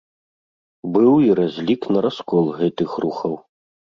Быў 0.93 1.09
і 1.25 1.27
разлік 1.41 1.81
на 1.95 1.99
раскол 2.07 2.45
гэтых 2.61 2.89
рухаў. 3.05 3.33